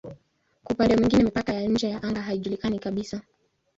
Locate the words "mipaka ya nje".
1.23-1.89